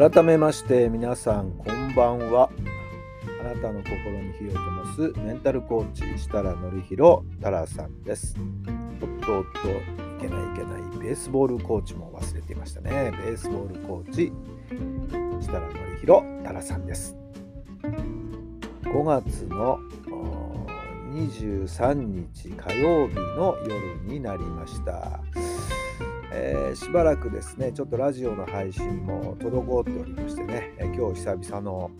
[0.00, 2.48] 改めまして皆さんこんばんは。
[3.42, 8.34] あなたの心に火を灯すメンタルコーチ設楽範弘太良さんです。
[9.02, 13.12] おっとおっといけないいけないベースボールコーチも忘れていましたね。
[13.26, 14.32] ベースボールコーチ
[15.38, 17.14] 設楽範弘太良さんです。
[18.84, 19.80] 5月の
[21.12, 25.20] 23日火曜日の夜になりました。
[26.42, 31.90] えー、しばらくですね、ちょっとラジオの配信も滞っておりましてね、えー、今日久々の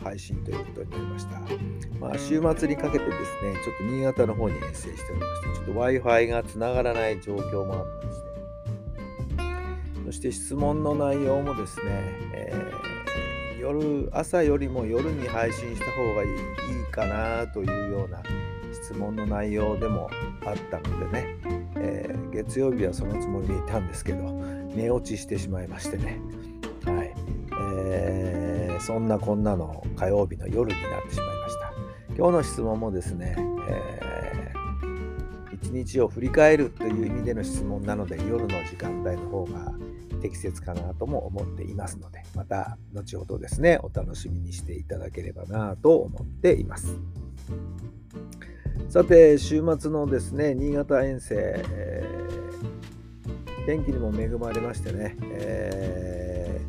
[0.00, 1.40] 配信ということになりました。
[1.98, 11.84] まあ、週末にかけてですね、ちょっと新潟の方に遠征しておりまして、ちょっと Wi-Fi がつながらない状況もあったりして、そして質問の内容もですね、
[12.34, 18.22] えー、夜、朝よりも夜に配信した方がいいかなというような
[18.72, 20.08] 質問の内容でも
[20.46, 24.24] あったのでね、えー、月曜日はそのつもりでいたんですけど
[24.74, 26.20] 寝落ちしてしまいましてね、
[26.84, 27.14] はい。
[27.78, 31.72] えー、そんなこんなの火曜日の夜になってしまいました。
[32.16, 33.36] 今日の質問もですね、
[33.68, 39.72] えー、一日を振り返るという意味での質問なので夜の時間帯の方が
[40.22, 46.98] 適切かなとも思っていますのでまた後ほどですねお楽しみにしていただければなと思っています。
[48.88, 56.60] さて、週末のですね、新潟遠征、えー、天気にも恵まれましてね、え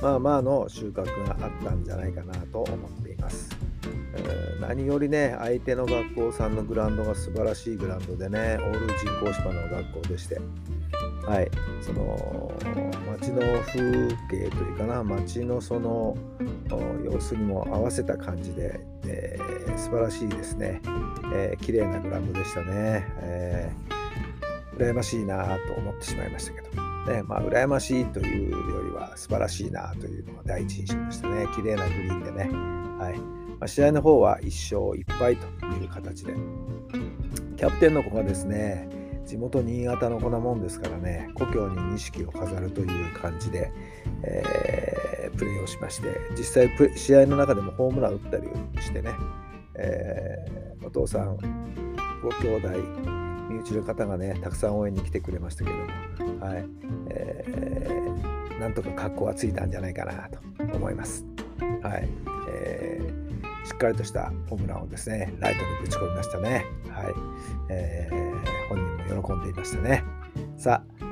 [0.00, 3.56] ー、まあまあの収穫があったんじゃないかなと思っています。
[4.14, 10.40] え、何よりね、相手の学校さんのグラウンドが素晴らしいグラウンドでね、オール人工芝の学校でして、
[11.28, 11.50] はい、
[11.82, 12.50] その
[13.20, 16.16] 街の風景というかな街のその
[17.04, 20.80] 様子にも合わせた感じで、えー、素晴らしいですね、
[21.34, 31.46] えー、綺麗なグラウンドでしたね、えー、羨ましいなと思ってしまいましたけど、ねまあ、羨ましいというよりは素晴らしいなというのが第一印象でしたね。
[31.54, 32.44] 綺麗なグリーンでね、
[32.98, 33.18] はい。
[33.18, 36.32] まあ、試合の方は1勝1敗という形で。
[37.58, 38.88] キャプテンの子がですね
[39.28, 43.70] 地元新潟のこんなもんですからね故郷に錦を飾るという感じで、
[44.22, 48.48] えー、プレーをしまして実際試合の中でもホームラン打ったり
[48.80, 49.10] してね、
[49.74, 51.36] えー、お父さん
[52.22, 52.68] ご兄弟
[53.50, 56.64] 身内の方がねたくさん応援に来てくれましたけども、はい
[57.10, 60.38] えー、なんとか格好はついたんじゃないかなと
[60.74, 61.26] 思います。
[61.82, 62.08] はい
[62.50, 63.07] え、
[63.68, 66.66] しっかりとしたホームランをですねライトにぶち込みましたね。
[66.88, 67.14] はい
[67.68, 68.28] えー
[68.68, 70.04] 本人も喜んでいましたね。
[70.56, 71.04] さあ、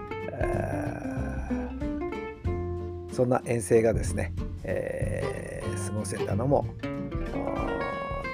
[3.12, 6.66] そんな遠征がですね、えー、過ごせたのも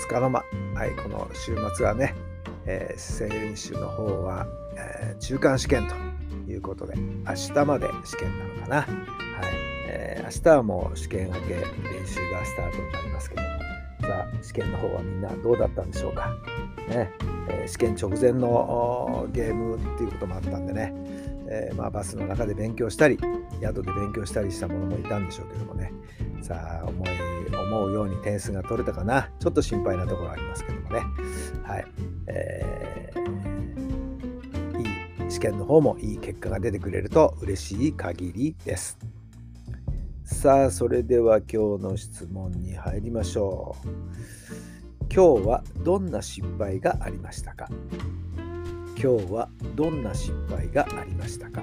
[0.00, 0.44] つかの間、
[0.74, 2.14] はい、この週末はね、
[2.66, 4.46] えー、選手の方は、
[4.76, 5.94] えー、中間試験と
[6.50, 8.76] いうことで、明日まで試験なのかな。
[8.76, 8.86] はい
[9.88, 11.64] えー、明日はもう試験明け練
[12.06, 13.48] 習がスタートになりますけども、
[14.02, 16.36] さあ、試験の方はみんなどうだったんでしょうか。
[16.88, 17.10] ね。
[17.48, 20.92] えー、試験直前のゲームっていうこともあったんでね、
[21.48, 23.18] えー、まあ、バスの中で勉強したり
[23.60, 25.92] 宿で勉強したりした者もいたんでしょうけどもね。
[26.40, 27.08] さあ思い
[27.54, 29.30] 思うように点数が取れたかな。
[29.38, 31.02] ちょっと心配なところありますけどもね。
[31.62, 31.86] はい、
[32.26, 39.11] えー、いい試験の方もいい結果が出てくれると嬉しい限りです。
[40.32, 43.88] さあそれでは今日の質問に入りましょう。
[45.14, 47.68] 今日はどんな失敗がありましたか？
[49.00, 51.62] 今日はどんな失敗がありましたか？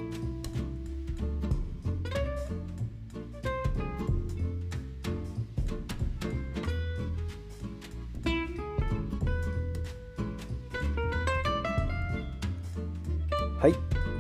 [13.60, 13.74] はい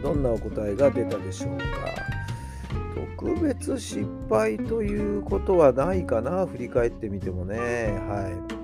[0.03, 1.63] どんなお答えが出たでしょうか？
[2.95, 7.57] 特別失敗ということはないかな振り返ってみてもね。
[8.07, 8.59] はい。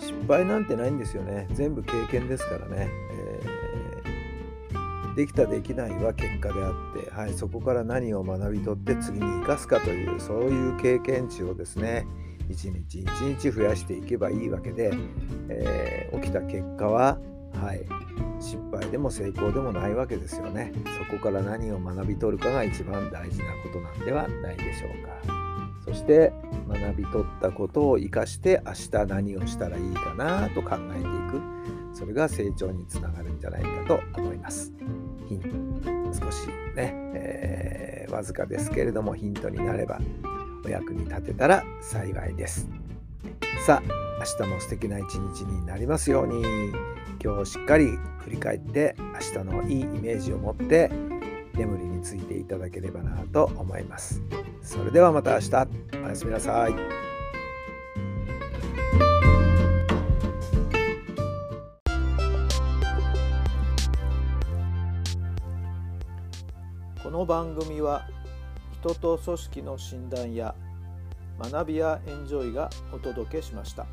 [0.00, 1.48] 失敗なんてないんですよね。
[1.52, 12.06] 全部経験ですからね、えー、できたできないは結果であって、はい、そこから何を学び取って次に生かすかというそういう経験値をですね
[12.48, 14.92] 一日一日増やしていけばいいわけで、
[15.48, 17.18] えー、起きた結果は
[17.54, 17.84] はい、
[18.40, 20.72] 失敗でも成功でもないわけですよね。
[20.98, 25.48] そこから何を学び取るかが一番大事なことなんではないでしょうか。
[25.84, 26.32] そして
[26.68, 31.40] 学び取ったことを生かして明日何をしたらいいかなと考えていく
[31.94, 34.72] それが成長につながるんじゃないかと思います。
[35.28, 35.40] ヒン
[36.12, 36.46] ト少し
[36.76, 39.98] ね、えー、わずかですけれどもヒントになれば
[40.64, 42.77] お役に立てたら幸いです。
[43.66, 43.98] さあ
[44.40, 46.42] 明日も素敵な一日になりますように
[47.22, 47.86] 今日しっかり
[48.20, 50.90] 振り返って明日のいいイメージを持って
[51.54, 54.22] 眠りについていただければなと思います。
[54.62, 55.68] それではまた明日
[56.04, 56.74] おやすみなさい。
[67.02, 68.06] この番組は
[68.80, 70.54] 人と組織の診断や
[71.38, 73.86] 学びやエンジョイがお届けしました。